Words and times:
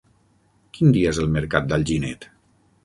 Quin 0.77 0.95
dia 0.95 1.11
és 1.13 1.21
el 1.25 1.31
mercat 1.37 1.71
d'Alginet? 1.71 2.29